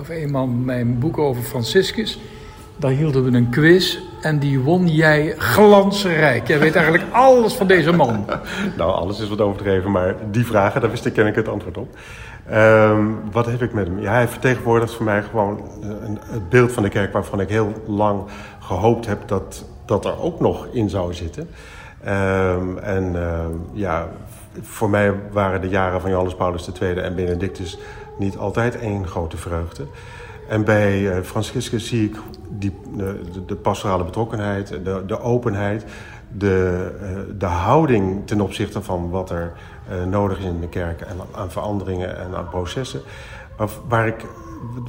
[0.00, 2.18] Of eenmaal mijn boek over Franciscus.
[2.76, 6.48] Daar hielden we een quiz en die won jij glansrijk.
[6.48, 8.24] Jij weet eigenlijk alles van deze man.
[8.76, 11.76] nou, alles is wat overdreven, maar die vragen, daar wist ik, ken ik het antwoord
[11.76, 11.96] op.
[12.52, 14.00] Um, wat heb ik met hem?
[14.00, 17.72] Ja, hij vertegenwoordigt voor mij gewoon een, het beeld van de kerk waarvan ik heel
[17.86, 18.22] lang
[18.60, 21.48] gehoopt heb dat dat er ook nog in zou zitten.
[22.06, 24.08] Um, en uh, ja,
[24.60, 27.78] voor mij waren de jaren van Johannes Paulus II en Benedictus
[28.18, 29.86] niet altijd één grote vreugde.
[30.48, 32.16] En bij uh, Franciscus zie ik
[32.48, 35.84] die, de, de pastorale betrokkenheid, de, de openheid,
[36.38, 39.52] de, uh, de houding ten opzichte van wat er
[40.08, 43.00] nodig is in de kerk en aan veranderingen en aan processen.
[43.88, 44.26] Waar ik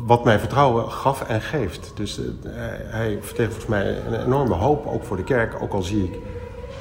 [0.05, 1.91] wat mij vertrouwen gaf en geeft.
[1.95, 2.25] Dus uh,
[2.85, 5.61] hij vertegenwoordigt mij een enorme hoop, ook voor de kerk.
[5.61, 6.19] Ook al zie ik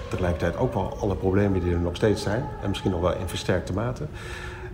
[0.08, 2.44] tegelijkertijd ook wel alle problemen die er nog steeds zijn.
[2.62, 4.06] En misschien nog wel in versterkte mate.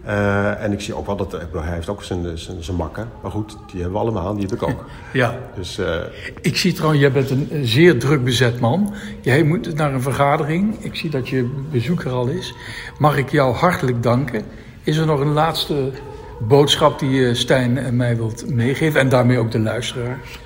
[0.06, 3.08] Uh, en ik zie ook wel dat hij heeft ook zijn, zijn, zijn makken.
[3.22, 4.84] Maar goed, die hebben we allemaal, die heb ik ook.
[5.12, 5.38] ja.
[5.54, 5.94] Dus, uh,
[6.40, 8.94] ik zie trouwens, jij bent een zeer druk bezet man.
[9.20, 10.84] Jij moet naar een vergadering.
[10.84, 12.54] Ik zie dat je bezoeker al is.
[12.98, 14.42] Mag ik jou hartelijk danken.
[14.82, 15.90] Is er nog een laatste
[16.38, 20.38] boodschap die Stijn en mij wilt meegeven en daarmee ook de luisteraars?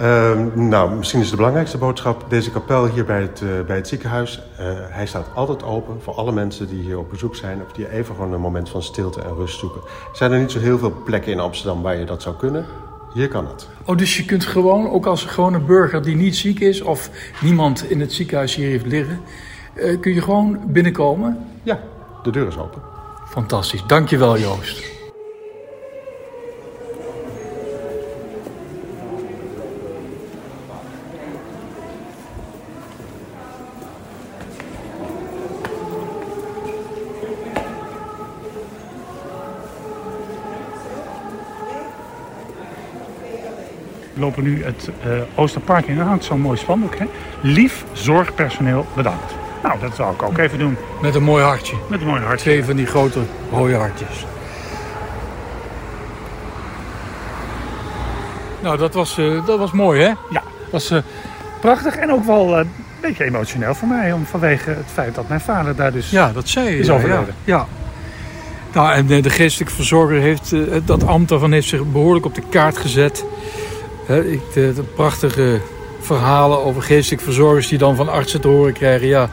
[0.00, 3.88] Uh, nou, misschien is de belangrijkste boodschap deze kapel hier bij het, uh, bij het
[3.88, 4.42] ziekenhuis.
[4.60, 7.90] Uh, hij staat altijd open voor alle mensen die hier op bezoek zijn of die
[7.90, 9.80] even gewoon een moment van stilte en rust zoeken.
[9.80, 12.64] Er zijn er niet zo heel veel plekken in Amsterdam waar je dat zou kunnen.
[13.14, 13.68] Hier kan het.
[13.84, 17.90] Oh, dus je kunt gewoon, ook als gewone burger die niet ziek is of niemand
[17.90, 19.20] in het ziekenhuis hier heeft liggen,
[20.00, 21.46] kun je gewoon binnenkomen?
[21.62, 21.80] Ja,
[22.22, 22.82] de deur is open.
[23.28, 23.84] Fantastisch.
[23.86, 24.91] Dankjewel Joost.
[44.22, 45.98] Lopen nu het uh, Oosterpark in.
[45.98, 46.98] hangt zo'n mooi spandoek.
[46.98, 47.04] Hè?
[47.40, 49.34] Lief zorgpersoneel bedankt.
[49.62, 50.76] Nou, dat zou ik ook even doen.
[51.02, 51.76] Met een mooi hartje.
[51.88, 52.44] Met een mooi hartje.
[52.44, 54.26] Twee van die grote rode hartjes.
[58.62, 60.08] Nou, dat was, uh, dat was mooi, hè?
[60.08, 60.98] Ja, dat was uh,
[61.60, 62.64] prachtig en ook wel
[63.02, 64.12] beetje emotioneel voor mij.
[64.12, 67.34] Om, vanwege het feit dat mijn vader daar dus Ja, dat zei is ja, overleden.
[67.44, 67.56] Ja.
[67.56, 67.66] ja.
[68.72, 72.34] Nou, en eh, de geestelijke verzorger heeft, eh, dat ambt daarvan heeft zich behoorlijk op
[72.34, 73.24] de kaart gezet.
[74.06, 75.60] De, de prachtige
[76.00, 79.06] verhalen over geestelijke verzorgers die dan van artsen te horen krijgen.
[79.06, 79.30] Ja,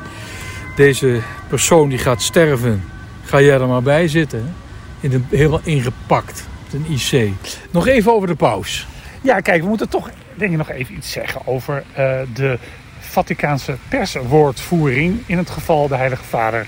[0.75, 2.83] deze persoon die gaat sterven,
[3.23, 4.55] ga jij er maar bij zitten.
[4.99, 7.31] In een, helemaal ingepakt, een IC.
[7.71, 8.87] Nog even over de paus.
[9.21, 12.57] Ja, kijk, we moeten toch denk ik nog even iets zeggen over eh, de
[12.99, 16.67] Vaticaanse perswoordvoering in het geval de Heilige Vader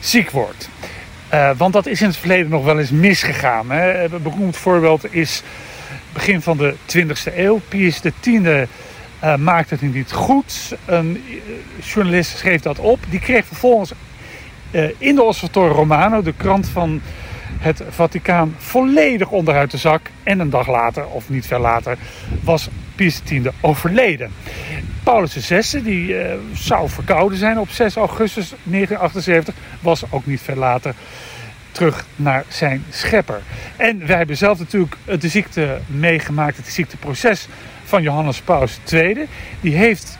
[0.00, 0.68] ziek wordt.
[1.28, 3.70] Eh, want dat is in het verleden nog wel eens misgegaan.
[3.70, 4.04] Hè.
[4.04, 5.42] Een beroemd voorbeeld is
[6.12, 7.60] begin van de 20e eeuw.
[7.68, 8.26] Pius X
[9.20, 10.76] eh maakte het niet goed.
[10.84, 12.98] Een eh, journalist schreef dat op.
[13.08, 13.92] Die kreeg vervolgens
[14.70, 17.00] eh, in de Osservatore Romano, de krant van
[17.58, 20.10] het Vaticaan, volledig onderuit de zak.
[20.22, 21.98] En een dag later, of niet veel later,
[22.42, 24.30] was Pius X overleden.
[25.02, 26.16] Paulus VI, die
[26.52, 30.94] zou verkouden zijn op 6 augustus 1978, was ook niet veel later
[31.72, 33.40] terug naar zijn schepper.
[33.76, 37.48] En wij hebben zelf natuurlijk de ziekte meegemaakt, het ziekteproces
[37.84, 39.26] van Johannes Paus II.
[39.60, 40.18] Die heeft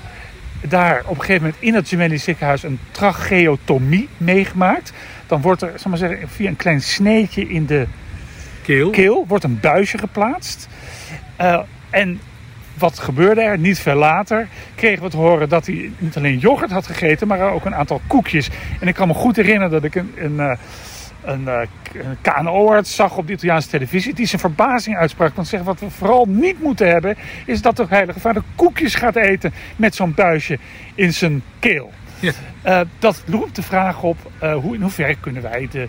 [0.61, 4.93] daar op een gegeven moment in het Gemelli ziekenhuis een tracheotomie meegemaakt.
[5.27, 7.87] Dan wordt er, zal maar zeggen, via een klein sneetje in de
[8.63, 8.91] Keel.
[8.91, 10.69] keel wordt een buisje geplaatst.
[11.37, 12.21] Eh, en
[12.79, 13.59] wat gebeurde er?
[13.59, 17.53] Niet veel later kregen we te horen dat hij niet alleen yoghurt had gegeten, maar
[17.53, 18.49] ook een aantal koekjes.
[18.81, 20.59] En ik kan me goed herinneren dat ik een, een, eh,
[21.29, 21.61] een, eh,
[21.93, 25.35] een KNO-arts zag op de Italiaanse televisie die zijn verbazing uitsprak.
[25.35, 29.17] Want zegt wat we vooral niet moeten hebben, is dat de Heilige Vader koekjes gaat
[29.17, 30.59] eten met zo'n buisje
[30.95, 31.93] in zijn keel.
[32.21, 32.33] Ja.
[32.63, 35.89] Eh, dat roept de vraag op, eh, hoe, in hoeverre kunnen wij de,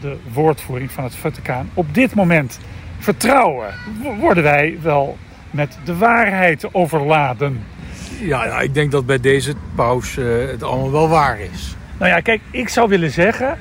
[0.00, 2.58] de woordvoering van het Vaticaan op dit moment
[2.98, 3.74] vertrouwen?
[4.18, 5.18] Worden wij wel
[5.50, 7.64] met de waarheid overladen?
[8.20, 10.14] Ja, ja, ik denk dat bij deze paus
[10.50, 11.76] het allemaal wel waar is.
[11.98, 13.58] Nou ja, kijk, ik zou willen zeggen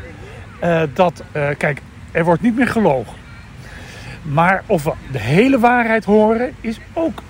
[0.59, 3.13] eh, dat, eh, kijk, er wordt niet meer gelogen.
[4.21, 7.21] Maar of we de hele waarheid horen, is ook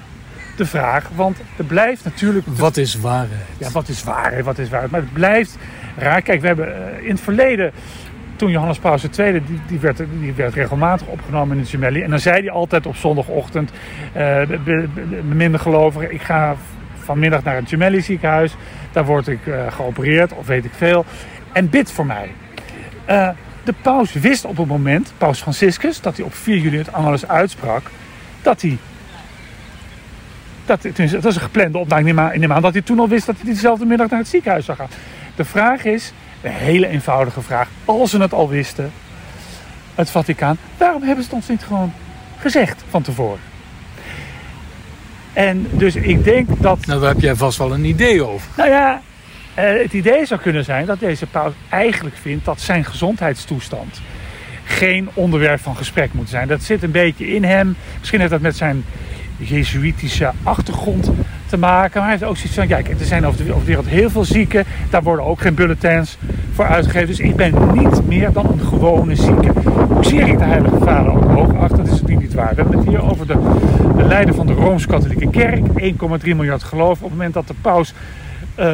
[0.58, 1.10] de vraag.
[1.16, 3.42] Want er blijft natuurlijk Wat is waarheid?
[3.58, 4.92] Ja, wat is waarheid, wat is waarheid?
[4.92, 5.58] Maar het blijft
[5.98, 6.22] raar.
[6.22, 7.72] Kijk, we hebben eh, in het verleden,
[8.36, 12.02] toen Johannes Paus II, die, die, werd, die werd regelmatig opgenomen in het Gemelli.
[12.02, 13.72] En dan zei hij altijd op zondagochtend,
[14.14, 14.88] be-
[15.34, 16.56] minder gelovigen, ik ga
[17.04, 18.56] vanmiddag naar het Gemelli ziekenhuis.
[18.92, 19.40] Daar word ik
[19.70, 21.06] geopereerd, of weet ik veel.
[21.52, 22.32] En bid voor mij.
[23.10, 23.30] Eh,
[23.64, 27.28] de paus wist op het moment, paus Franciscus, dat hij op 4 juli het Angelus
[27.28, 27.90] uitsprak,
[28.42, 28.78] dat hij
[30.66, 33.36] dat, dat was een geplande aan- ik neem aan dat hij toen al wist dat
[33.36, 34.88] hij diezelfde middag naar het ziekenhuis zou gaan.
[35.36, 37.68] De vraag is, een hele eenvoudige vraag.
[37.86, 38.92] Als ze het al wisten,
[39.96, 41.94] het Vaticaan, waarom hebben ze het ons niet gewoon
[42.40, 43.40] gezegd van tevoren?
[45.34, 48.50] En dus ik denk dat, Nou, daar heb jij vast wel een idee over.
[48.58, 49.02] nou ja,
[49.60, 54.02] het idee zou kunnen zijn dat deze paus eigenlijk vindt dat zijn gezondheidstoestand
[54.70, 56.48] geen onderwerp van gesprek moet zijn.
[56.48, 57.76] Dat zit een beetje in hem.
[58.00, 58.86] Misschien heeft dat met zijn
[59.38, 61.12] jezuïtische achtergrond
[61.48, 62.00] te maken.
[62.00, 64.66] Maar hij heeft ook zoiets van, kijk, er zijn over de, wereld heel veel zieken.
[64.90, 66.18] Daar worden ook geen bulletins
[66.54, 67.08] voor uitgegeven.
[67.08, 69.52] Dus ik ben niet meer dan een gewone zieke.
[69.70, 72.56] Hoe zeer ik de Heilige Vader ook hoog dat is het niet waar.
[72.56, 73.34] We hebben het hier over de,
[73.98, 75.66] de leider van de Rooms-Katholieke Kerk.
[76.24, 76.98] 1,3 miljard geloof.
[76.98, 77.94] Op het moment dat de paus
[78.56, 78.74] eh,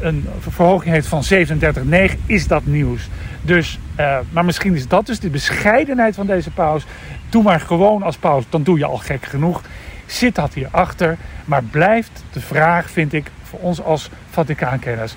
[0.00, 3.08] een verhoging heeft van 37,9 is dat nieuws.
[3.42, 6.84] Dus, eh, maar misschien is dat dus de bescheidenheid van deze paus.
[7.28, 9.62] Doe maar gewoon als paus, dan doe je al gek genoeg.
[10.06, 11.16] Zit dat hierachter?
[11.44, 15.14] Maar blijft de vraag, vind ik, voor ons als Vaticaankenners...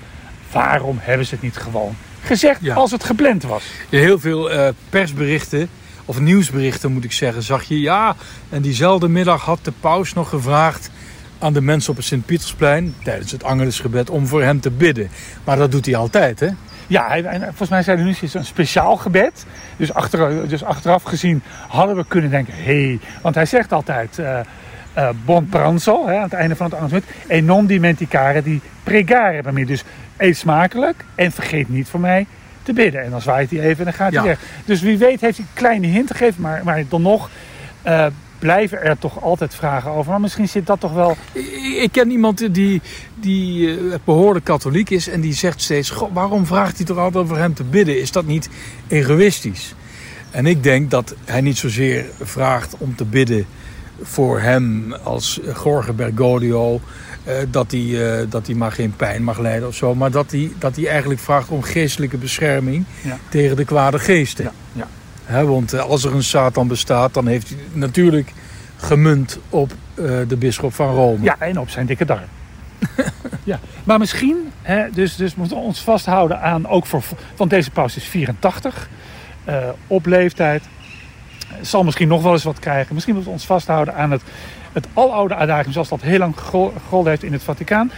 [0.52, 2.74] waarom hebben ze het niet gewoon gezegd Ja.
[2.74, 3.64] als het gepland was?
[3.90, 5.68] Heel veel eh, persberichten,
[6.04, 8.16] of nieuwsberichten moet ik zeggen, zag je ja.
[8.48, 10.90] En diezelfde middag had de paus nog gevraagd
[11.42, 15.08] aan de mensen op het Sint-Pietersplein tijdens het Angelusgebed om voor hem te bidden.
[15.44, 16.48] Maar dat doet hij altijd, hè?
[16.86, 19.46] Ja, hij- en volgens mij zei hij nu is een speciaal gebed.
[19.76, 24.18] Dus, achter, dus achteraf gezien hadden we kunnen denken, hé, hey, want hij zegt altijd,
[24.18, 24.40] eh
[24.94, 29.52] eh, bon pranzo, hè, aan het einde van het engagement, e non dimenticare di pregare
[29.52, 29.66] me.
[29.66, 29.84] Dus
[30.16, 32.26] eet smakelijk en vergeet niet voor mij
[32.62, 33.02] te bidden.
[33.02, 34.18] En dan zwaait hij even en dan gaat Ja.
[34.18, 34.38] hij weg.
[34.64, 37.30] Dus wie weet heeft hij een kleine hint gegeven, maar, maar dan nog
[37.82, 38.06] eh,
[38.42, 40.10] blijven er toch altijd vragen over.
[40.10, 41.16] Maar misschien zit dat toch wel
[41.80, 42.80] Ik, ken iemand die,
[43.20, 47.28] die eh, behoorlijk katholiek is en die zegt steeds: "Goh, waarom vraagt hij toch altijd
[47.28, 48.00] voor hem te bidden?
[48.00, 48.48] Is dat niet
[48.88, 49.74] egoïstisch?
[50.30, 53.46] En ik denk dat hij niet zozeer vraagt om te bidden
[54.02, 56.80] voor hem als Jorge Bergoglio.
[57.24, 59.94] eh, dat, hij, eh, dat hij maar geen pijn mag lijden of zo.
[59.94, 63.18] Maar dat hij, dat hij eigenlijk vraagt om geestelijke bescherming Ja.
[63.28, 64.50] tegen de kwade geesten.
[64.72, 64.86] ja.
[65.26, 68.32] Want eh, als er een Satan bestaat, dan heeft hij natuurlijk
[68.76, 71.22] gemunt op eh, de bisschop van Rome.
[71.22, 72.28] Ja, en op zijn dikke darm.
[73.44, 74.52] ja, maar misschien,
[74.92, 77.02] dus, dus moeten we ons vasthouden aan, ook voor,
[77.36, 78.88] want deze paus is 84,
[79.48, 79.56] uh,
[79.86, 80.62] op leeftijd.
[81.60, 82.94] Zal misschien nog wel eens wat krijgen.
[82.94, 84.22] Misschien moeten we ons vasthouden aan het,
[84.72, 87.90] het aloude adagium, zoals dat heel lang gegolden heeft in het Vaticaan.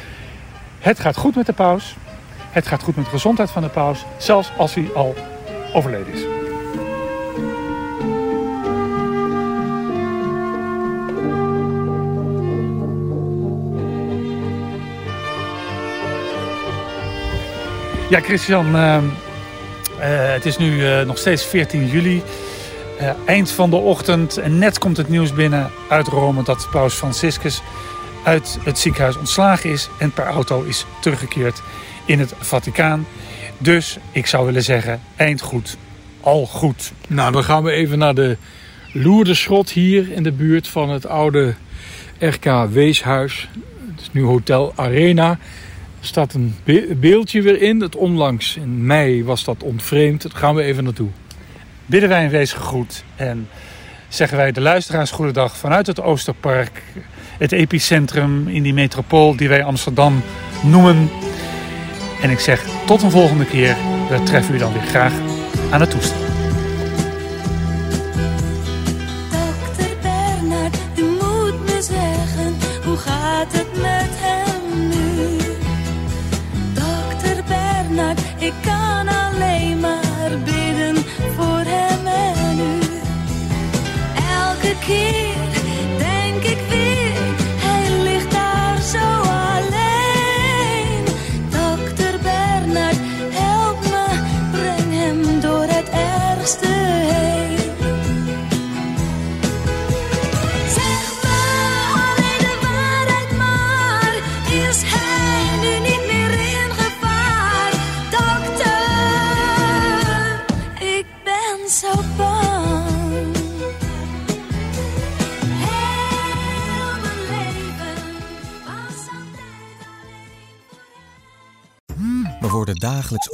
[0.78, 1.96] Het gaat goed met de paus.
[2.50, 5.14] Het gaat goed met de gezondheid van de paus, zelfs als hij al
[5.72, 6.22] overleden is.
[18.14, 19.02] Ja, Christian, uh, uh,
[20.32, 22.22] het is nu uh, nog steeds 14 juli.
[23.26, 27.62] eind van de ochtend en net komt het nieuws binnen uit Rome dat paus Franciscus
[28.24, 31.62] uit het ziekenhuis ontslagen is en per auto is teruggekeerd
[32.04, 33.06] in het Vaticaan.
[33.58, 35.76] Dus ik zou willen zeggen, eind goed,
[36.20, 36.92] al goed.
[37.08, 38.36] Nou, dan gaan we even naar de
[38.92, 41.54] Loerdeschot hier in de buurt van het oude
[42.18, 43.48] RK Weeshuis.
[43.90, 45.38] Het is nu Hotel Arena.
[46.04, 46.56] Er staat een
[46.96, 47.80] beeldje weer in.
[47.80, 50.22] Het onlangs in mei was dat ontvreemd.
[50.22, 51.08] Daar gaan we even naartoe.
[51.86, 53.48] Bidden wij een wees gegroet en
[54.08, 56.82] zeggen wij de luisteraars goedendag vanuit het Oosterpark.
[57.38, 60.22] Het epicentrum in die metropool die wij Amsterdam
[60.62, 61.10] noemen.
[62.22, 63.76] En ik zeg tot een volgende keer.
[64.08, 65.12] We treffen u dan weer graag
[65.70, 66.20] aan het toestel.
[69.30, 73.73] Dokter Bernard, u moet me zeggen, hoe gaat het